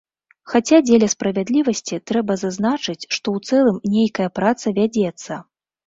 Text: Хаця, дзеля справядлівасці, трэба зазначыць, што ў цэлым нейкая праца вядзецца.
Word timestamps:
Хаця, 0.53 0.79
дзеля 0.87 1.09
справядлівасці, 1.15 2.01
трэба 2.13 2.39
зазначыць, 2.45 2.99
што 3.15 3.27
ў 3.39 3.47
цэлым 3.47 3.77
нейкая 3.97 4.29
праца 4.43 4.79
вядзецца. 4.85 5.33